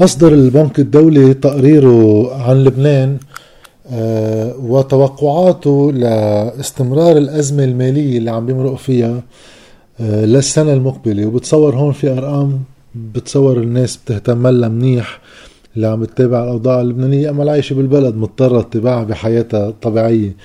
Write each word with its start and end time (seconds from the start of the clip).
أصدر 0.00 0.32
البنك 0.32 0.78
الدولي 0.78 1.34
تقريره 1.34 2.34
عن 2.42 2.64
لبنان 2.64 3.18
آه، 3.90 4.56
وتوقعاته 4.58 5.92
لاستمرار 5.92 7.16
الأزمة 7.16 7.64
المالية 7.64 8.18
اللي 8.18 8.30
عم 8.30 8.46
بيمرق 8.46 8.74
فيها 8.74 9.22
آه، 10.00 10.24
للسنة 10.24 10.72
المقبلة. 10.72 11.26
وبتصور 11.26 11.76
هون 11.76 11.92
في 11.92 12.10
أرقام 12.10 12.62
بتصور 12.94 13.56
الناس 13.58 13.96
بتهتم 13.96 14.46
لها 14.46 14.68
منيح 14.68 15.20
اللي 15.76 15.86
عم 15.86 16.04
تتابع 16.04 16.44
الأوضاع 16.44 16.80
اللبنانية. 16.80 17.30
أما 17.30 17.42
العايشة 17.42 17.74
بالبلد 17.74 18.14
مضطرة 18.14 18.62
تتابعها 18.62 19.04
بحياتها 19.04 19.68
الطبيعية 19.68 20.36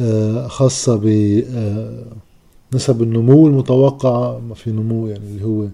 آه، 0.00 0.46
خاصة 0.46 0.96
بنسب 2.72 3.02
النمو 3.02 3.46
المتوقعة. 3.46 4.38
ما 4.48 4.54
في 4.54 4.70
نمو 4.70 5.06
يعني 5.06 5.24
اللي 5.24 5.44
هو 5.44 5.66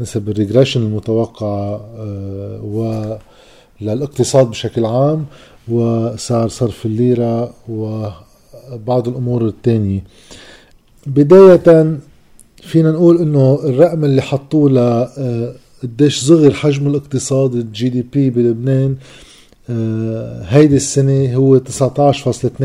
نسب 0.00 0.28
ال 0.28 0.33
regression 0.33 0.82
المتوقعة 0.82 1.80
و 2.64 3.04
للاقتصاد 3.80 4.46
بشكل 4.50 4.84
عام 4.84 5.26
وسعر 5.68 6.48
صرف 6.48 6.86
الليرة 6.86 7.54
وبعض 7.68 9.08
الأمور 9.08 9.46
الثانية 9.46 10.04
بداية 11.06 11.98
فينا 12.62 12.90
نقول 12.90 13.18
إنه 13.18 13.58
الرقم 13.64 14.04
اللي 14.04 14.22
حطوه 14.22 14.70
ل 14.70 14.78
آه، 14.78 15.54
قديش 15.82 16.24
صغر 16.24 16.54
حجم 16.54 16.86
الاقتصاد 16.86 17.54
ال 17.54 17.88
GDP 17.88 18.30
بلبنان 18.30 18.96
آه، 19.70 20.42
هيدي 20.42 20.76
السنة 20.76 21.34
هو 21.34 21.58
19.2% 21.58 22.60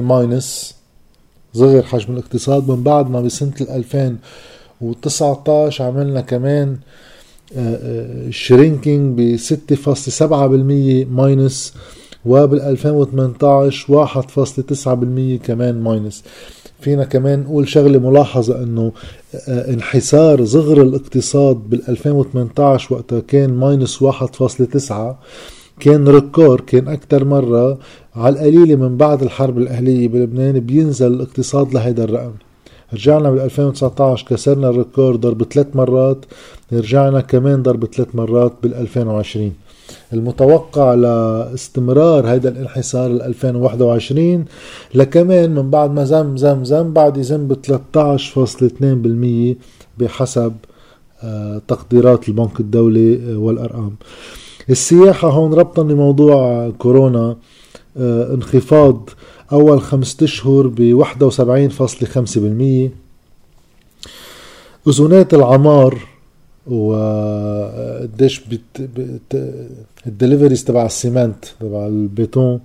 minus. 0.00 0.74
صغر 1.54 1.82
حجم 1.82 2.12
الاقتصاد 2.12 2.70
من 2.70 2.82
بعد 2.82 3.10
ما 3.10 3.20
بسنة 3.20 3.52
2019 4.82 5.84
عملنا 5.84 6.20
كمان 6.20 6.76
shrinking 8.30 9.20
ب 9.20 9.36
6.7% 9.36 11.10
minus 11.10 11.74
وبال 12.24 12.60
2018 12.60 14.06
1.9% 15.40 15.46
كمان 15.46 15.80
minus 15.80 16.24
فينا 16.80 17.04
كمان 17.04 17.40
نقول 17.40 17.68
شغلة 17.68 17.98
ملاحظة 17.98 18.62
إنه 18.62 18.92
آه، 19.48 19.70
انحسار 19.70 20.44
صغر 20.44 20.82
الاقتصاد 20.82 21.56
بال 21.56 21.88
2018 21.88 22.94
وقتها 22.94 23.20
كان 23.20 23.50
minus 23.54 24.04
1.9 24.04 24.92
كان 25.80 26.08
record 26.08 26.60
كان 26.60 26.88
أكثر 26.88 27.24
مرة 27.24 27.78
على 28.16 28.34
القليلة 28.34 28.76
من 28.76 28.96
بعد 28.96 29.22
الحرب 29.22 29.58
الأهلية 29.58 30.08
بلبنان 30.08 30.60
بينزل 30.60 31.06
الاقتصاد 31.06 31.74
لهيدا 31.74 32.04
الرقم. 32.04 32.32
رجعنا 32.92 33.30
بال 33.30 33.40
2019 33.40 34.26
كسرنا 34.26 34.68
الريكورد 34.68 35.20
ضرب 35.20 35.42
ثلاث 35.42 35.66
مرات 35.74 36.24
رجعنا 36.72 37.20
كمان 37.20 37.62
ضرب 37.62 37.84
ثلاث 37.84 38.08
مرات 38.14 38.52
بال 38.62 38.74
2020 38.74 39.52
المتوقع 40.12 40.94
لاستمرار 40.94 42.26
هذا 42.26 42.48
الانحسار 42.48 43.10
ل 43.10 43.22
2021 43.22 44.44
لكمان 44.94 45.54
من 45.54 45.70
بعد 45.70 45.90
ما 45.90 46.04
زم 46.04 46.36
زم 46.36 46.64
زم 46.64 46.92
بعد 46.92 47.16
يزم 47.16 47.48
ب 47.48 47.56
13.2% 49.56 49.56
بحسب 49.98 50.52
آه، 51.22 51.60
تقديرات 51.68 52.28
البنك 52.28 52.60
الدولي 52.60 53.32
آه، 53.32 53.36
والأرقام. 53.38 53.96
السياحة 54.70 55.28
هون 55.28 55.54
ربطا 55.54 55.82
بموضوع 55.82 56.70
كورونا 56.78 57.36
آه، 57.96 58.34
انخفاض 58.34 59.10
أول 59.52 59.80
خمسة 59.80 60.24
أشهر 60.24 60.66
ب 60.66 61.04
71.5% 61.04 62.90
أذونات 64.88 65.34
العمار 65.34 65.98
وقديش. 66.66 68.42
ال 70.06 70.11
deliveries 70.11 70.64
تبع 70.64 70.86
ال 70.86 70.94
cement 70.94 71.44
تبع 71.60 71.86
البيتون 71.86 72.60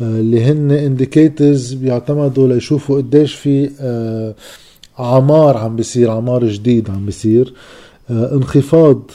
آه، 0.00 0.20
اللي 0.20 0.44
هن 0.44 0.70
indicators 0.70 1.72
بيعتمدوا 1.72 2.48
ليشوفوا 2.48 2.96
قديش 2.96 3.34
في 3.34 3.70
آه، 3.80 4.34
عمار 4.98 5.56
عم 5.56 5.76
بيصير 5.76 6.10
عمار 6.10 6.44
جديد 6.44 6.90
عم 6.90 7.06
بيصير 7.06 7.54
آه، 8.10 8.34
انخفاض 8.34 9.10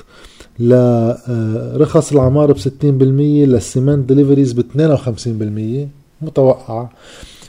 لرخص 0.59 2.11
العمار 2.11 2.51
ب 2.51 2.57
60% 2.57 2.65
لل 3.45 3.61
cement 3.61 4.09
deliveries 4.09 4.53
ب 4.53 4.59
52% 4.59 6.00
متوقعة. 6.21 6.89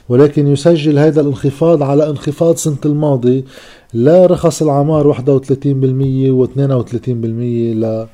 ولكن 0.09 0.47
يسجل 0.47 0.99
هذا 0.99 1.21
الانخفاض 1.21 1.83
على 1.83 2.09
انخفاض 2.09 2.55
سنة 2.55 2.77
الماضي. 2.85 3.45
لرخص 3.93 4.61
العمار 4.61 5.07
31% 5.07 6.31
و32% 6.31 7.07
ل 7.75 8.05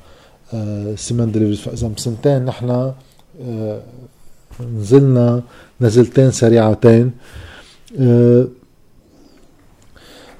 cement 0.96 1.38
فاذا 1.38 1.88
بسنتين 1.88 2.44
نحن 2.44 2.92
آه، 3.42 3.80
نزلنا 4.76 5.42
نزلتين 5.80 6.30
سريعتين. 6.30 7.10
آه، 7.98 8.46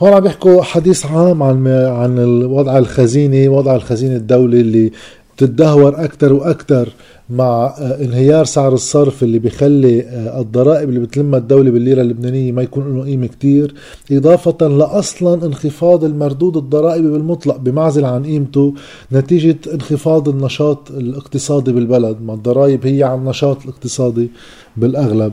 هون 0.02 0.12
عم 0.12 0.20
بيحكوا 0.20 0.62
حديث 0.62 1.06
عام 1.06 1.42
عن 1.42 1.68
عن 1.68 2.18
الوضع 2.18 2.78
الخزيني 2.78 3.48
وضع 3.48 3.74
الخزينة 3.74 4.16
الدولي 4.16 4.60
اللي 4.60 4.92
بتدهور 5.36 6.04
أكثر 6.04 6.32
وأكثر 6.32 6.88
مع 7.30 7.74
آه، 7.78 8.04
انهيار 8.04 8.44
سعر 8.44 8.72
الصرف 8.72 9.22
اللي 9.22 9.38
بيخلي 9.38 10.02
آه، 10.02 10.40
الضرائب 10.40 10.88
اللي 10.88 11.00
بتلمها 11.00 11.38
الدولة 11.38 11.70
بالليرة 11.70 12.02
اللبنانية 12.02 12.52
ما 12.52 12.62
يكون 12.62 12.96
له 12.96 13.04
قيمة 13.04 13.26
كتير 13.26 13.74
إضافة 14.12 14.68
لأصلا 14.68 15.46
انخفاض 15.46 16.04
المردود 16.04 16.56
الضرائبي 16.56 17.10
بالمطلق 17.10 17.56
بمعزل 17.56 18.04
عن 18.04 18.24
قيمته 18.24 18.74
نتيجة 19.12 19.56
انخفاض 19.74 20.28
النشاط 20.28 20.90
الاقتصادي 20.90 21.72
بالبلد 21.72 22.16
ما 22.22 22.34
الضرائب 22.34 22.86
هي 22.86 23.02
عن 23.02 23.18
النشاط 23.18 23.62
الاقتصادي 23.62 24.30
بالأغلب. 24.76 25.32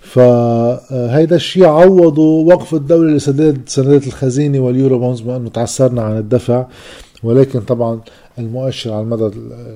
فهيدا 0.00 1.34
آه، 1.34 1.36
الشيء 1.36 1.64
عوضوا 1.64 2.54
وقف 2.54 2.74
الدولة 2.74 3.10
لسداد 3.12 3.60
سندات 3.66 4.06
الخزينة 4.06 4.60
وال 4.60 4.98
Eurobonds 4.98 5.20
بما 5.20 5.36
أنه 5.36 5.48
تعسرنا 5.48 6.02
عن 6.02 6.18
الدفع 6.18 6.66
ولكن 7.22 7.60
طبعا 7.60 8.00
المؤشر 8.38 8.92
على 8.92 9.02
المدى 9.02 9.30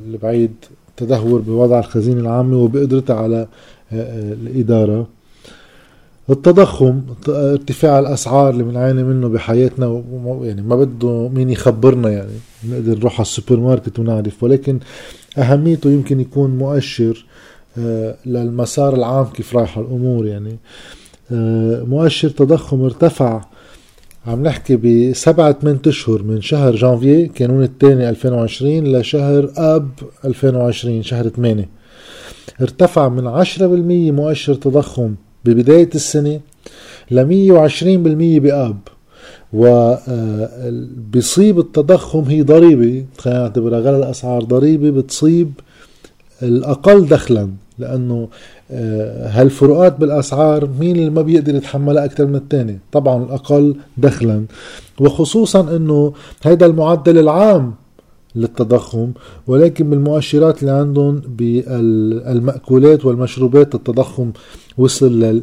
البعيد 0.06 0.52
تدهور 1.00 1.40
بوضع 1.40 1.78
الخزينة 1.78 2.20
العامة 2.20 2.56
وبقدرتها 2.56 3.16
على 3.16 3.36
آه، 3.36 3.46
آه، 3.92 4.32
الإدارة. 4.32 5.06
التضخم 6.30 7.00
ارتفاع 7.28 7.98
الأسعار 7.98 8.50
اللي 8.50 8.62
بنعاني 8.62 9.02
منه 9.02 9.28
بحياتنا 9.28 10.02
يعني 10.42 10.62
ما 10.62 10.76
بده 10.76 11.28
مين 11.28 11.50
يخبرنا 11.50 12.10
يعني. 12.10 12.32
نقدر 12.68 12.98
نروح 12.98 13.14
على 13.14 13.22
السوبر 13.22 13.60
ماركت 13.60 13.98
ونعرف. 13.98 14.42
ولكن 14.42 14.78
أهميته 15.38 15.90
يمكن 15.90 16.20
يكون 16.20 16.50
مؤشر 16.58 17.26
آه، 17.78 18.14
للمسار 18.26 18.94
العام 18.94 19.24
كيف 19.24 19.56
رايحة 19.56 19.80
الأمور 19.80 20.26
يعني. 20.26 20.56
مؤشر 21.84 22.28
تضخم 22.28 22.82
ارتفع 22.82 23.44
عم 24.26 24.42
نحكي 24.42 24.76
بسبعة 24.76 25.52
ثمان 25.52 25.78
أشهر 25.86 26.22
من 26.22 26.40
شهر 26.40 26.76
جانفيي 26.76 27.26
كانون 27.26 27.62
الثاني 27.62 28.08
2020 28.08 28.96
لشهر 28.96 29.52
أب 29.56 29.90
2020 30.24 31.02
شهر 31.02 31.28
8 31.28 31.68
ارتفع 32.60 33.08
من 33.08 33.44
10% 33.44 33.58
مؤشر 34.12 34.54
تضخم 34.54 35.14
ببداية 35.44 35.90
السنة 35.94 36.40
ل 37.10 37.24
120% 37.24 38.40
بأب 38.40 38.78
وبيصيب 39.52 41.58
آه، 41.58 41.62
التضخم 41.62 42.22
هي 42.22 42.42
ضريبة 42.42 43.04
خلينا 43.18 43.40
نعتبرها 43.40 43.80
غير 43.80 43.96
الأسعار 43.96 44.42
ضريبة 44.42 44.90
بتصيب 44.90 45.52
الأقل 46.42 47.06
دخلا. 47.06 47.50
لأنه 47.80 48.28
آه، 48.70 49.28
هالفروقات 49.28 50.00
بالأسعار 50.00 50.68
مين 50.80 50.96
اللي 50.96 51.10
ما 51.10 51.22
بيقدر 51.22 51.54
يتحملها 51.54 52.04
أكثر 52.04 52.26
من 52.26 52.36
الثاني 52.36 52.78
طبعا 52.92 53.24
الأقل 53.24 53.76
دخلا. 53.98 54.44
وخصوصا 55.00 55.76
إنه 55.76 56.12
هذا 56.42 56.66
المعدل 56.66 57.18
العام 57.18 57.74
للتضخم 58.34 59.12
ولكن 59.46 59.90
بالمؤشرات 59.90 60.60
اللي 60.62 60.72
عندهم 60.72 61.22
بالمأكولات 61.28 63.04
والمشروبات 63.04 63.74
التضخم 63.74 64.32
وصل 64.78 65.20
ل 65.22 65.42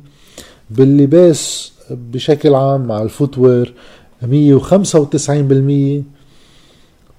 باللباس 0.70 1.72
بشكل 1.90 2.54
عام 2.54 2.86
مع 2.86 3.02
الفوتوير 3.02 3.74
195% 4.22 4.26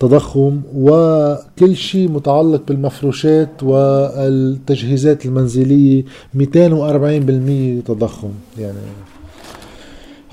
تضخم 0.07 0.61
وكل 0.75 1.75
شيء 1.75 2.09
متعلق 2.09 2.61
بالمفروشات 2.67 3.63
والتجهيزات 3.63 5.25
المنزلية 5.25 6.03
240% 6.37 7.81
تضخم. 7.87 8.31
يعني 8.59 8.77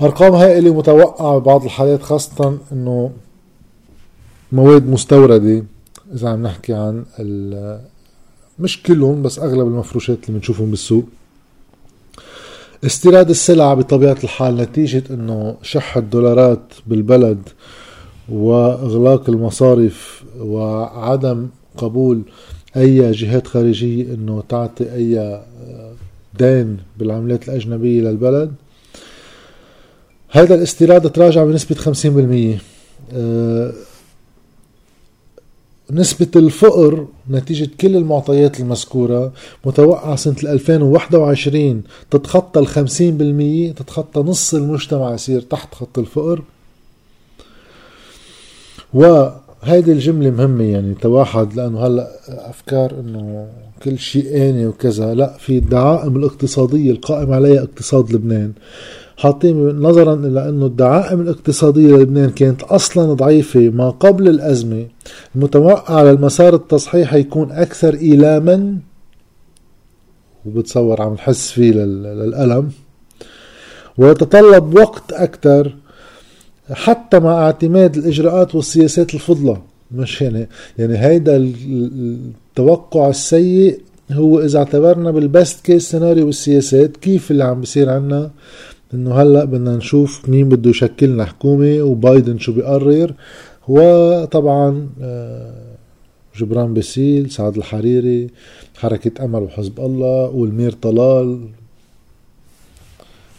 أرقام 0.01 0.33
هائلة 0.33 0.73
متوقعة 0.73 1.37
ببعض 1.39 1.63
الحالات 1.63 2.01
خاصة 2.03 2.57
أنه 2.71 3.11
مواد 4.51 4.87
مستوردة 4.89 5.63
إذا 6.13 6.29
عم 6.29 6.43
نحكي 6.43 6.73
عن 6.73 7.03
مش 8.59 8.83
كلهم 8.83 9.21
بس 9.21 9.39
أغلب 9.39 9.67
المفروشات 9.67 10.17
اللي 10.29 10.39
بنشوفهم 10.39 10.69
بالسوق. 10.69 11.03
استيراد 12.85 13.29
السلع 13.29 13.73
بطبيعة 13.73 14.17
الحال 14.23 14.55
نتيجة 14.57 15.03
أنه 15.11 15.55
شح 15.61 15.97
الدولارات 15.97 16.73
بالبلد 16.87 17.49
وإغلاق 18.29 19.29
المصارف 19.29 20.23
وعدم 20.39 21.47
قبول 21.77 22.21
أي 22.77 23.11
جهات 23.11 23.47
خارجية 23.47 24.13
إنه 24.13 24.43
تعطي 24.49 24.93
أي 24.93 25.19
آه، 25.19 25.93
دين 26.39 26.77
بالعملات 26.97 27.49
الأجنبية 27.49 28.01
للبلد. 28.01 28.53
هذا 30.29 30.55
الاستيراد 30.55 31.11
تراجع 31.11 31.43
بنسبة 31.43 31.75
50% 31.75 32.59
آه، 33.13 33.73
نسبة 35.91 36.27
الفقر 36.35 37.07
نتيجة 37.29 37.69
كل 37.81 37.95
المعطيات 37.95 38.59
المذكورة 38.59 39.33
متوقع 39.65 40.15
سنة 40.15 40.35
2021 40.43 41.83
تتخطى 42.11 42.59
ال 42.59 42.67
50% 42.67 43.79
تتخطى 43.79 44.19
نص 44.19 44.53
المجتمع 44.53 45.13
يصير 45.13 45.41
تحت 45.41 45.75
خط 45.75 45.99
الفقر. 45.99 46.41
وهيدي 48.93 49.91
الجملة 49.91 50.29
مهمة 50.29 50.63
يعني 50.63 50.93
تواحد 50.93 51.53
لأنه 51.53 51.79
هلأ 51.87 52.07
أفكار 52.49 52.91
إنه 52.99 53.47
كل 53.83 53.97
شيء 53.99 54.37
آني 54.49 54.67
وكذا 54.67 55.13
لأ 55.13 55.33
في 55.39 55.57
الدعائم 55.57 56.15
الاقتصادية 56.15 56.91
القائم 56.91 57.33
عليها 57.33 57.63
اقتصاد 57.63 58.13
لبنان. 58.13 58.51
حاطين 59.17 59.79
نظرا 59.79 60.13
إلى 60.13 60.49
إنه 60.49 60.65
الدعائم 60.65 61.21
الاقتصادية 61.21 61.95
للبنان 61.95 62.29
كانت 62.29 62.63
أصلا 62.63 63.13
ضعيفة 63.13 63.59
ما 63.59 63.89
قبل 63.89 64.27
الأزمة. 64.27 64.85
المتوقع 65.35 65.95
على 65.95 66.11
المسار 66.11 66.55
التصحيحي 66.55 67.19
يكون 67.19 67.51
أكثر 67.51 67.93
ايلاما 67.93 68.77
وبتصور 70.45 71.01
عم 71.01 71.13
نحس 71.13 71.51
فيه 71.51 71.71
للألم. 71.71 72.69
ويتطلب 73.97 74.77
وقت 74.77 75.13
أكثر 75.13 75.75
حتى 76.71 77.19
مع 77.19 77.45
اعتماد 77.45 77.97
الإجراءات 77.97 78.55
والسياسات 78.55 79.13
الفضلة 79.13 79.61
مش 79.91 80.21
يعني 80.21 80.47
يعني 80.77 80.97
هيدا 80.97 81.37
التوقع 81.37 83.09
السيء 83.09 83.79
هو 84.11 84.41
إذا 84.41 84.59
اعتبرنا 84.59 85.11
بال 85.11 85.29
best 85.29 85.65
case 85.65 85.91
scenario 85.91 86.25
والسياسات 86.25 86.97
كيف 86.97 87.31
اللي 87.31 87.43
عم 87.43 87.59
بيصير 87.59 87.89
عنا؟ 87.89 88.31
إنه 88.93 89.21
هلأ 89.21 89.45
بدنا 89.45 89.75
نشوف 89.75 90.29
مين 90.29 90.49
بده 90.49 90.69
يشكلنا 90.69 91.25
حكومه 91.25 91.81
وبايدن 91.81 92.37
شو 92.37 92.51
بيقرر. 92.53 93.13
وطبعا 93.67 94.89
آه، 95.01 95.53
جبران 96.37 96.73
باسيل 96.73 97.31
سعد 97.31 97.57
الحريري 97.57 98.29
حركة 98.77 99.25
أمل 99.25 99.43
وحزب 99.43 99.79
الله 99.79 100.29
والمير 100.29 100.71
طلال. 100.71 101.39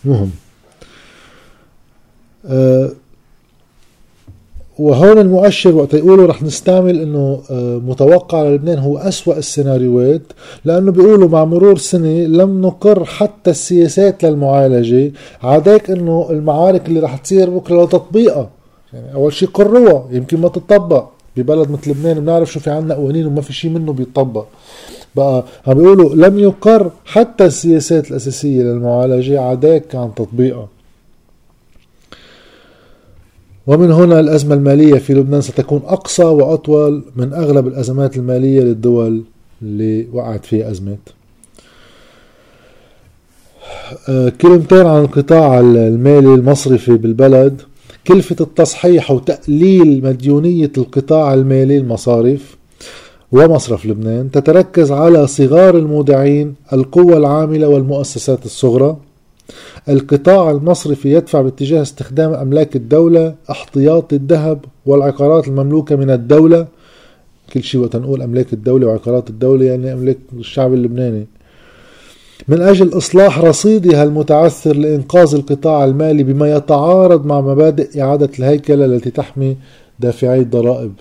مهم. 0.04 0.30
أه 2.46 2.90
وهون 4.78 5.18
المؤشر 5.18 5.74
وقت 5.76 5.94
يقولوا 5.94 6.26
رح 6.26 6.42
نستعمل 6.42 7.00
إنه 7.00 7.40
آه، 7.50 7.76
متوقع 7.86 8.42
للبنان 8.42 8.78
هو 8.78 8.98
أسوأ 8.98 9.36
السيناريوهات 9.36 10.22
لأنه 10.64 10.92
بيقولوا 10.92 11.28
مع 11.28 11.44
مرور 11.44 11.78
سنة 11.78 12.08
لم 12.26 12.60
نقر 12.62 13.04
حتى 13.04 13.50
السياسات 13.50 14.24
للمعالجة 14.24 15.12
عاداك 15.42 15.90
إنه 15.90 16.26
المعارك 16.30 16.88
اللي 16.88 17.00
رح 17.00 17.16
تصير 17.16 17.50
بكرة 17.50 17.84
لتطبيقها. 17.84 18.50
يعني 18.92 19.14
أول 19.14 19.32
شيء 19.32 19.48
قروها 19.48 20.04
يمكن 20.10 20.40
ما 20.40 20.48
تطبق 20.48 21.04
ببلد 21.36 21.70
مثل 21.70 21.90
لبنان 21.90 22.20
بنعرف 22.20 22.52
شو 22.52 22.60
في 22.60 22.70
عنا 22.70 22.94
قوانين 22.94 23.26
وما 23.26 23.40
في 23.40 23.52
شيء 23.52 23.70
منه 23.70 23.92
بيطبق 23.92 24.44
بقى 25.16 25.44
عم 25.66 25.74
بيقولوا 25.74 26.14
لم 26.14 26.38
يقر 26.38 26.90
حتى 27.04 27.44
السياسات 27.44 28.10
الأساسية 28.10 28.62
للمعالجة 28.62 29.40
عاداك 29.40 29.94
عن 29.94 30.10
تطبيقها. 30.16 30.68
ومن 33.66 33.92
هنا 33.92 34.20
الأزمة 34.20 34.54
المالية 34.54 34.98
في 34.98 35.14
لبنان 35.14 35.40
ستكون 35.40 35.82
أقصى 35.86 36.24
وأطول 36.24 37.04
من 37.16 37.32
أغلب 37.32 37.66
الأزمات 37.66 38.16
المالية 38.16 38.60
للدول 38.60 39.22
اللي 39.62 40.06
وقعت 40.12 40.44
فيها 40.44 40.70
أزمات 40.70 40.98
آه، 44.08 44.28
كلمتين 44.28 44.86
عن 44.86 45.02
القطاع 45.04 45.60
المالي 45.60 46.34
المصرفي 46.34 46.92
بالبلد. 46.92 47.62
كلفة 48.06 48.36
التصحيح 48.40 49.10
وتقليل 49.10 50.04
مديونية 50.04 50.72
القطاع 50.78 51.34
المالي 51.34 51.78
المصارف 51.78 52.56
ومصرف 53.32 53.86
لبنان 53.86 54.30
تتركز 54.30 54.92
على 54.92 55.26
صغار 55.26 55.78
المودعين 55.78 56.54
القوى 56.72 57.16
العاملة 57.16 57.68
والمؤسسات 57.68 58.44
الصغرى. 58.44 58.96
القطاع 59.88 60.50
المصرفي 60.50 61.12
يدفع 61.12 61.40
باتجاه 61.40 61.82
استخدام 61.82 62.32
أملاك 62.32 62.76
الدولة 62.76 63.34
احتياط 63.50 64.12
الذهب 64.12 64.64
والعقارات 64.86 65.48
المملوكة 65.48 65.96
من 65.96 66.10
الدولة. 66.10 66.66
كل 67.52 67.62
شيء 67.62 67.80
وقت 67.80 67.96
نقول 67.96 68.22
أملاك 68.22 68.52
الدولة 68.52 68.86
وعقارات 68.86 69.30
الدولة 69.30 69.64
يعني 69.64 69.92
أملاك 69.92 70.18
الشعب 70.38 70.74
اللبناني. 70.74 71.26
من 72.48 72.60
أجل 72.62 72.96
إصلاح 72.96 73.38
رصيدها 73.38 74.02
المتعثر 74.02 74.76
لإنقاذ 74.76 75.34
القطاع 75.34 75.84
المالي 75.84 76.22
بما 76.22 76.56
يتعارض 76.56 77.26
مع 77.26 77.40
مبادئ 77.40 78.02
إعادة 78.02 78.30
الهيكلة 78.38 78.84
التي 78.84 79.10
تحمي 79.10 79.56
دافعي 80.00 80.40
الضرائب. 80.40 80.92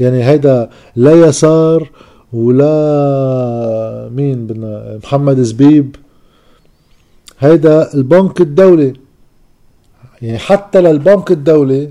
يعني 0.00 0.24
هيدا 0.24 0.70
لا 0.96 1.12
يسار 1.12 1.90
ولا 2.32 4.08
مين 4.14 4.46
بدنا 4.46 4.98
محمد 5.04 5.40
زبيب 5.40 5.96
هيدا 7.38 7.94
البنك 7.94 8.40
الدولي. 8.40 8.92
يعني 10.22 10.38
حتى 10.38 10.80
للبنك 10.80 11.30
الدولي 11.30 11.90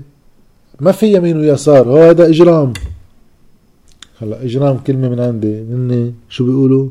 ما 0.80 0.92
في 0.92 1.16
يمين 1.16 1.36
ويسار. 1.36 1.88
هو 1.88 1.96
هذا 1.96 2.28
إجرام. 2.28 2.72
هلا 4.20 4.44
إجرام 4.44 4.78
كلمة 4.78 5.08
من 5.08 5.20
عندي. 5.20 5.62
مني 5.62 6.14
شو 6.28 6.44
بيقولوا؟ 6.44 6.88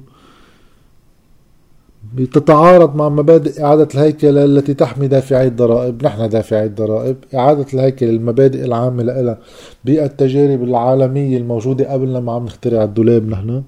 بتتعارض 2.16 2.96
مع 2.96 3.10
مبادئ 3.10 3.64
إعادة 3.64 3.88
الهيكلة 3.96 4.44
التي 4.46 4.74
تحمي 4.74 5.08
دافعي 5.08 5.48
الضرائب. 5.48 6.04
نحن 6.04 6.30
دافعي 6.30 6.66
الضرائب. 6.66 7.16
إعادة 7.36 7.66
الهيكلة 7.74 8.10
المبادئ 8.10 8.66
العامة 8.66 9.04
لها 9.04 9.38
بالتجارب 9.86 10.64
العالمية 10.64 11.38
الموجودة 11.38 11.92
قبلنا 11.92 12.20
ما 12.20 12.32
عم 12.32 12.46
نخترع 12.46 12.84
الدولاب 12.84 13.30
نحن. 13.30 13.64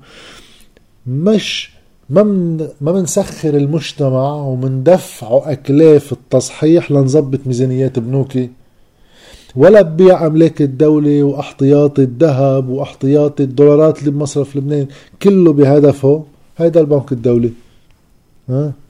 مش 1.08 1.79
ما 2.10 2.24
من 2.24 2.68
ما 2.82 2.92
بنسخر 2.92 3.58
المجتمع 3.58 4.34
ومندفعه 4.36 5.52
أكلاف 5.52 6.12
التصحيح 6.12 6.92
لنظبط 6.92 7.40
ميزانيات 7.46 8.00
بنوكي. 8.00 8.50
ولا 9.56 9.82
ببيع 9.82 10.28
أملاك 10.28 10.62
الدولة 10.62 11.24
واحتياطي 11.24 12.02
الذهب 12.04 12.70
واحتياطي 12.70 13.44
الدولارات 13.44 14.00
اللي 14.00 14.12
بمصرف 14.12 14.56
لبنان. 14.56 14.88
كله 15.22 15.54
بهدفه. 15.54 16.24
هيدا 16.58 16.80
البنك 16.80 17.12
الدولي. 17.12 17.52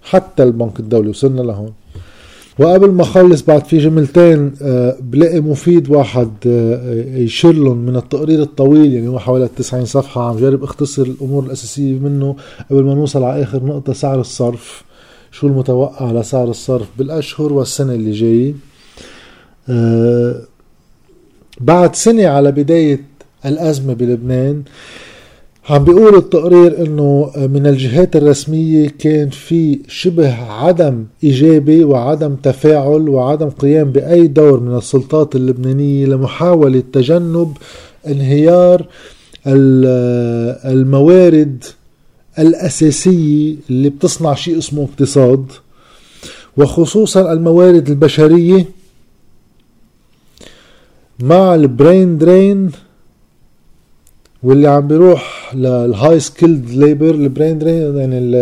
حتى 0.04 0.44
البنك 0.44 0.80
الدولي 0.80 1.10
وصلنا 1.10 1.42
لهون. 1.42 1.74
وقبل 2.60 2.92
ما 2.92 3.02
اخلص 3.02 3.42
بعد 3.42 3.66
في 3.66 3.78
جملتين 3.78 4.54
آه، 4.62 4.98
بلاقي 5.02 5.40
مفيد 5.40 5.90
واحد 5.90 6.32
آه، 6.48 6.94
يشير 7.18 7.54
لهم 7.54 7.78
من 7.78 7.96
التقرير 7.96 8.42
الطويل 8.42 8.94
يعني 8.94 9.08
هو 9.08 9.20
حوالي 9.20 9.48
90 9.48 9.86
صفحة 9.86 10.30
عم 10.30 10.38
جرب 10.38 10.64
اختصر 10.64 11.02
الأمور 11.02 11.44
الأساسية 11.44 12.00
منه 12.00 12.36
قبل 12.72 12.84
ما 12.84 12.94
نوصل 12.94 13.24
على 13.24 13.44
آخر 13.44 13.64
نقطة 13.64 13.94
سعر 13.94 14.20
الصرف. 14.20 14.84
شو 15.32 15.48
المتوقع 15.48 16.12
لسعر 16.12 16.50
الصرف 16.50 16.88
بالأشهر 16.98 17.54
والسنة 17.54 17.94
اللي 17.94 18.12
جاية؟ 18.12 18.54
آه، 19.70 20.42
بعد 21.62 21.96
سنة 21.96 22.28
على 22.28 22.52
بداية 22.52 23.06
الأزمة 23.46 23.94
بلبنان 23.94 24.64
عم 25.70 25.84
بيقول 25.84 26.16
التقرير 26.16 26.86
إنه 26.86 27.32
من 27.36 27.68
الجهات 27.68 28.16
الرسمية 28.16 28.90
كان 29.00 29.30
في 29.30 29.80
شبه 29.88 30.34
عدم 30.34 31.06
إيجابي 31.24 31.84
وعدم 31.84 32.36
تفاعل 32.36 33.10
وعدم 33.10 33.50
قيام 33.50 33.92
بأي 33.92 34.28
دور 34.28 34.60
من 34.60 34.78
السلطات 34.78 35.36
اللبنانية 35.36 36.06
لمحاولة 36.06 36.84
تجنب 36.94 37.58
انهيار 38.08 38.86
الموارد 40.66 41.64
الأساسية 42.40 43.56
اللي 43.70 43.90
بتصنع 43.90 44.34
شيء 44.34 44.58
اسمه 44.58 44.84
اقتصاد. 44.84 45.52
وخصوصا 46.58 47.34
الموارد 47.34 47.90
البشرية 47.90 48.66
مع 51.20 51.56
ال 51.56 51.66
brain 51.66 52.18
drain 52.18 52.72
واللي 54.44 54.68
عم 54.68 54.88
بيروح 54.88 55.39
لل 55.54 56.20
high 56.20 56.38
skilled 56.38 56.70
labor 56.70 57.10
ال 57.10 57.18
brain 57.18 57.60
drain 57.60 57.98
يعني 57.98 58.36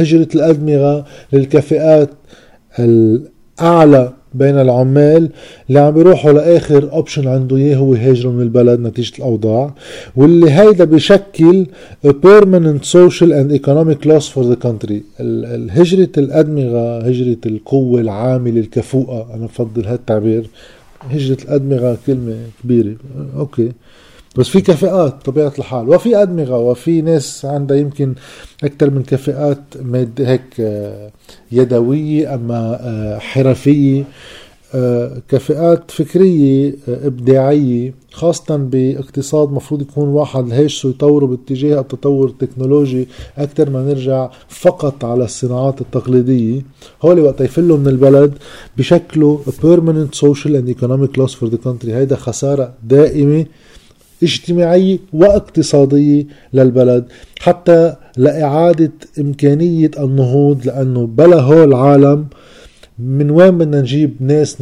هجرة 0.00 0.28
الأدمغة 0.34 1.04
للكفاءات 1.32 2.10
الأعلى 2.78 4.12
بين 4.34 4.60
العمال 4.60 5.30
اللي 5.68 5.80
عم 5.80 5.90
بيروحوا 5.90 6.32
لآخر 6.32 6.92
option 6.92 7.28
عنده 7.28 7.56
إياه 7.56 7.76
هو 7.76 7.94
يهاجروا 7.94 8.32
من 8.32 8.42
البلد 8.42 8.80
نتيجة 8.80 9.16
الأوضاع. 9.18 9.74
واللي 10.16 10.50
هيدا 10.50 10.84
بشكل 10.84 11.66
permanent 12.06 12.84
social 12.84 13.30
and 13.32 13.52
economic 13.60 14.06
loss 14.08 14.28
for 14.28 14.44
the 14.52 14.66
country. 14.66 15.20
هجرة 15.70 16.08
الادمغه 16.18 16.98
هجرة 16.98 17.36
القوة 17.46 18.00
العامله 18.00 18.60
الكفؤه 18.60 19.34
أنا 19.34 19.46
بفضل 19.46 19.84
هالتعبير. 19.84 20.46
هجرة 21.10 21.38
الأدمغة 21.44 21.98
كلمة 22.06 22.36
كبيرة. 22.62 22.94
okay. 23.38 23.72
بس 24.36 24.48
في 24.48 24.60
كفاءات 24.60 25.22
طبيعة 25.24 25.52
الحال. 25.58 25.88
وفي 25.88 26.22
أدمغة 26.22 26.58
وفي 26.58 27.00
ناس 27.00 27.44
عندها 27.44 27.76
يمكن 27.76 28.14
أكثر 28.64 28.90
من 28.90 29.02
كفاءات 29.02 29.58
هيك 30.18 30.42
آه، 30.60 31.10
يدوية 31.52 32.34
أما 32.34 32.78
آه، 32.80 33.18
حرفية. 33.18 34.04
آه، 34.74 35.22
كفاءات 35.28 35.90
فكرية 35.90 36.74
إبداعية 36.88 37.94
خاصة 38.12 38.56
باقتصاد 38.56 39.52
مفروض 39.52 39.82
يكون 39.82 40.08
واحد 40.08 40.52
هيش 40.52 40.84
يطوره 40.84 41.26
باتجاه 41.26 41.80
التطور 41.80 42.28
التكنولوجي 42.28 43.08
أكثر 43.38 43.70
ما 43.70 43.82
نرجع 43.82 44.30
فقط 44.48 45.04
على 45.04 45.24
الصناعات 45.24 45.80
التقليدية. 45.80 46.62
هول 47.02 47.20
وقت 47.20 47.40
يفلوا 47.40 47.76
من 47.76 47.88
البلد 47.88 48.34
بشكله 48.78 49.40
permanent 49.60 50.18
social 50.18 50.50
and 50.50 50.68
economic 50.76 51.20
loss 51.20 51.34
for 51.34 51.48
the 51.50 51.58
country. 51.66 51.88
هيدا 51.88 52.16
خسارة 52.16 52.72
دائمة. 52.82 53.46
اجتماعية 54.22 54.98
واقتصادية 55.12 56.26
للبلد 56.52 57.04
حتى 57.40 57.94
لإعادة 58.16 58.92
إمكانية 59.20 59.90
النهوض 59.98 60.66
لأنه 60.66 61.06
بلا 61.06 61.40
هول 61.40 61.68
العالم 61.68 62.26
من 62.98 63.30
وين 63.30 63.58
بدنا 63.58 63.80
نجيب 63.80 64.16
ناس 64.20 64.56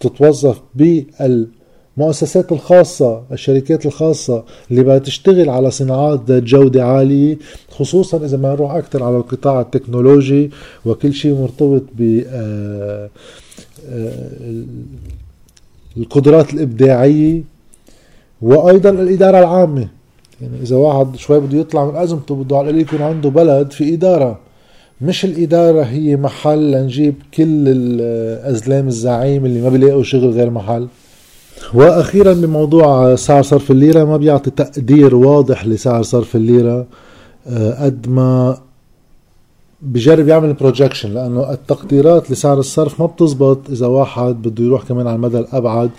تتوظف 0.00 0.60
بالمؤسسات 0.74 2.52
الخاصة 2.52 3.22
الشركات 3.32 3.86
الخاصة 3.86 4.44
اللي 4.70 4.82
بدها 4.82 4.98
تشتغل 4.98 5.48
على 5.48 5.70
صناعات 5.70 6.20
ذات 6.28 6.42
جودة 6.42 6.84
عالية 6.84 7.38
خصوصا 7.70 8.24
إذا 8.24 8.36
ما 8.36 8.52
نروح 8.52 8.74
أكثر 8.74 9.02
على 9.02 9.16
القطاع 9.16 9.60
التكنولوجي 9.60 10.50
وكل 10.84 11.14
شيء 11.14 11.34
مرتبط 11.34 11.82
ب 11.98 12.22
آه، 12.26 13.10
آه، 13.88 14.64
القدرات 15.96 16.54
الإبداعية. 16.54 17.53
وأيضا 18.44 18.90
الإدارة 18.90 19.38
العامة. 19.38 19.88
يعني 20.40 20.62
إذا 20.62 20.76
واحد 20.76 21.16
شوي 21.16 21.40
بده 21.40 21.58
يطلع 21.58 21.84
من 21.84 21.96
أزمته 21.96 22.34
بده 22.34 22.56
على 22.56 22.80
يكون 22.80 23.02
عنده 23.02 23.28
بلد 23.30 23.70
في 23.72 23.94
إدارة. 23.94 24.38
مش 25.00 25.24
الإدارة 25.24 25.82
هي 25.82 26.16
محل 26.16 26.72
لنجيب 26.72 27.14
كل 27.34 27.64
الأزلام 27.68 28.88
الزعيم 28.88 29.46
اللي 29.46 29.60
ما 29.60 29.68
بيلاقوا 29.68 30.02
شغل 30.02 30.30
غير 30.30 30.50
محل. 30.50 30.88
وأخيرا 31.74 32.32
بموضوع 32.32 33.14
سعر 33.14 33.42
صرف 33.42 33.70
الليرة 33.70 34.04
ما 34.04 34.16
بيعطي 34.16 34.50
تقدير 34.50 35.14
واضح 35.14 35.66
لسعر 35.66 36.02
صرف 36.02 36.36
الليرة 36.36 36.86
آه، 37.48 37.84
قد 37.84 38.08
ما 38.08 38.58
بجرب 39.82 40.28
يعمل 40.28 40.52
بروجكشن 40.52 41.14
لأنه 41.14 41.52
التقديرات 41.52 42.30
لسعر 42.30 42.58
الصرف 42.58 43.00
ما 43.00 43.06
بتزبط. 43.06 43.70
إذا 43.70 43.86
واحد 43.86 44.42
بده 44.42 44.64
يروح 44.64 44.82
كمان 44.82 45.06
على 45.06 45.16
المدى 45.16 45.38
الأبعد 45.38 45.90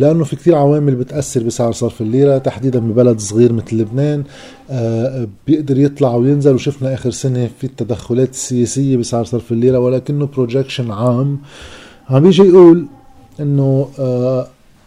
لأنه 0.00 0.24
في 0.24 0.36
كثير 0.36 0.54
عوامل 0.54 0.94
بتأثر 0.94 1.42
بسعر 1.42 1.72
صرف 1.72 2.00
الليرة 2.00 2.38
تحديدا 2.38 2.78
ببلد 2.78 3.20
صغير 3.20 3.52
مثل 3.52 3.76
لبنان 3.76 4.24
آه، 4.70 5.28
بيقدر 5.46 5.78
يطلع 5.78 6.14
وينزل 6.14 6.54
وشفنا 6.54 6.94
آخر 6.94 7.10
سنة 7.10 7.50
في 7.58 7.64
التدخلات 7.64 8.30
السياسية 8.30 8.96
بسعر 8.96 9.24
صرف 9.24 9.52
الليرة 9.52 9.78
ولكنه 9.78 10.26
projection 10.26 10.90
عام. 10.90 11.38
عم 12.10 12.22
بيجي 12.22 12.42
يقول 12.42 12.86
إنه 13.40 13.88
آه، 13.98 14.46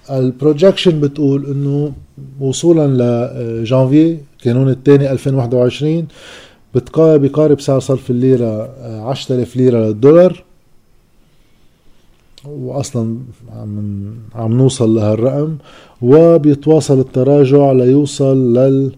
ال 0.09 0.17
projection 0.17 0.99
بتقول 0.99 1.45
إنه 1.45 1.91
وصولا 2.39 2.87
لجانفي 2.87 4.17
كانون 4.43 4.69
الثاني 4.69 5.11
2021 5.11 6.07
بيقارب 6.97 7.61
سعر 7.61 7.79
صرف 7.79 8.09
الليرة 8.09 8.69
10000 9.09 9.55
آه، 9.55 9.57
ليرة 9.57 9.77
للدولار. 9.77 10.43
واصلا 12.73 13.17
عم 13.55 14.03
عم 14.35 14.53
نوصل 14.53 14.95
لهالرقم 14.95 15.55
وبيتواصل 16.01 16.99
التراجع 16.99 17.71
ليوصل 17.71 18.53
لل 18.57 18.91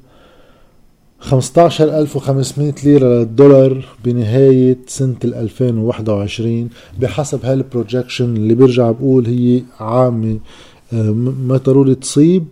15500 1.20 2.74
ليرة 2.84 3.08
للدولار 3.08 3.86
بنهاية 4.06 4.78
سنة 4.88 5.16
2021 5.24 6.70
بحسب 7.00 7.46
هالبروجكشن 7.46 8.36
اللي 8.36 8.56
بيرجع 8.56 8.92
بقول 8.92 9.26
هي 9.26 9.62
عامة 9.80 10.40
آه، 10.94 11.12
ما 11.48 11.58
ضروري 11.58 11.96
تصيب 11.96 12.46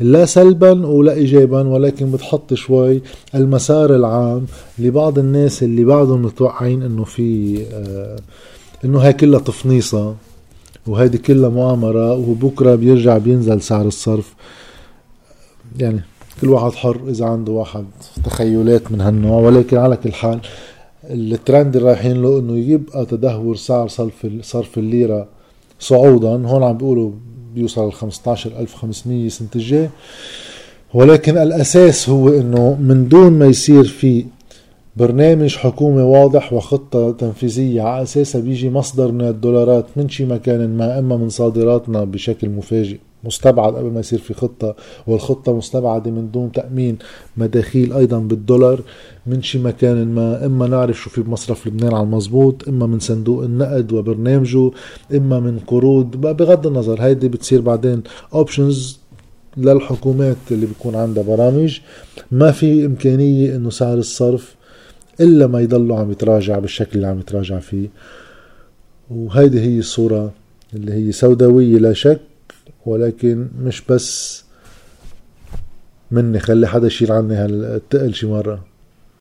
لا 0.00 0.24
سلبا 0.24 0.86
ولا 0.86 1.12
ايجابا 1.12 1.68
ولكن 1.68 2.10
بتحط 2.10 2.54
شوي 2.54 3.02
المسار 3.34 3.96
العام 3.96 4.46
لبعض 4.78 5.18
الناس 5.18 5.62
اللي 5.62 5.84
بعضهم 5.84 6.22
متوقعين 6.22 6.82
إنه 6.82 7.04
في 7.04 7.58
آه 7.72 8.16
إنه 8.84 8.98
هاي 8.98 9.12
كلها 9.12 9.40
تفنيصة. 9.40 10.14
وهيدي 10.86 11.18
كلها 11.18 11.48
مؤامرة 11.48 12.12
وبكرة 12.12 12.74
بيرجع 12.74 13.18
بينزل 13.18 13.62
سعر 13.62 13.86
الصرف. 13.86 14.34
يعني 15.78 16.00
كل 16.40 16.48
واحد 16.48 16.72
حر 16.72 17.00
إذا 17.08 17.26
عنده 17.26 17.52
واحد 17.52 17.84
تخيلات 18.24 18.92
من 18.92 19.00
هالنوع. 19.00 19.40
ولكن 19.40 19.76
على 19.76 19.96
كل 19.96 20.12
حال 20.12 20.40
الترند 21.04 21.76
اللي 21.76 21.88
رايحين 21.88 22.22
له 22.22 22.38
إنه 22.38 22.58
يبقى 22.58 23.06
تدهور 23.06 23.56
سعر 23.56 23.88
صرف 23.88 24.26
صرف 24.42 24.78
الليرة 24.78 25.28
صعودا. 25.80 26.28
هون 26.28 26.62
عم 26.62 26.76
بيقولوا 26.78 27.10
بيوصل 27.54 27.88
ل 27.88 27.92
15500 27.92 29.26
السنة 29.26 29.48
الجاي. 29.56 29.90
ولكن 30.94 31.38
الأساس 31.38 32.08
هو 32.08 32.28
إنه 32.28 32.74
من 32.80 33.08
دون 33.08 33.32
ما 33.32 33.46
يصير 33.46 33.84
في 33.84 34.24
برنامج 34.96 35.56
حكومي 35.56 36.02
واضح 36.02 36.52
وخطة 36.52 37.12
تنفيذية 37.12 37.82
على 37.82 38.02
أساسها 38.02 38.40
بيجي 38.40 38.70
مصدر 38.70 39.12
من 39.12 39.20
الدولارات 39.28 39.86
من 39.96 40.08
شي 40.08 40.24
مكان 40.24 40.76
ما 40.76 40.98
إما 40.98 41.16
من 41.16 41.28
صادراتنا 41.28 42.04
بشكل 42.04 42.48
مفاجئ 42.48 42.98
مستبعد 43.24 43.74
قبل 43.74 43.90
ما 43.90 44.00
يصير 44.00 44.18
في 44.18 44.34
خطة 44.34 44.76
والخطة 45.06 45.56
مستبعدة 45.56 46.10
من 46.10 46.30
دون 46.30 46.52
تأمين 46.52 46.98
مداخيل 47.36 47.92
أيضا 47.92 48.18
بالدولار 48.18 48.80
من 49.26 49.42
شي 49.42 49.58
مكان 49.58 50.14
ما 50.14 50.46
إما 50.46 50.66
نعرف 50.66 50.96
شو 51.00 51.10
في 51.10 51.22
بمصرف 51.22 51.66
لبنان 51.66 51.94
على 51.94 52.02
المزبوط 52.04 52.68
إما 52.68 52.86
من 52.86 52.98
صندوق 52.98 53.42
النقد 53.44 53.92
وبرنامجه 53.92 54.70
إما 55.14 55.40
من 55.40 55.58
قروض 55.66 56.10
بغض 56.16 56.66
النظر 56.66 57.00
هيدي 57.02 57.28
بتصير 57.28 57.60
بعدين 57.60 58.02
اوبشنز 58.34 59.00
للحكومات 59.56 60.36
اللي 60.50 60.66
بيكون 60.66 60.94
عندها 60.94 61.22
برامج. 61.22 61.80
ما 62.32 62.50
في 62.50 62.86
إمكانية 62.86 63.56
إنه 63.56 63.70
سعر 63.70 63.98
الصرف 63.98 64.54
إلا 65.20 65.46
ما 65.46 65.60
يضلوا 65.60 65.98
عم 65.98 66.12
يتراجع 66.12 66.58
بالشكل 66.58 66.90
اللي 66.94 67.06
عم 67.06 67.20
يتراجع 67.20 67.58
فيه. 67.58 67.88
وهيدي 69.10 69.60
هي 69.60 69.78
الصورة 69.78 70.32
اللي 70.74 70.92
هي 70.92 71.12
سوداوية 71.12 71.78
لا 71.78 71.92
شك 71.92 72.20
ولكن 72.86 73.48
مش 73.58 73.82
بس 73.88 74.44
مني 76.10 76.38
خلي 76.38 76.66
حدا 76.68 76.86
يشيل 76.86 77.12
عني 77.12 77.34
هالتقل 77.34 78.14
شي 78.14 78.26
مرة. 78.26 78.69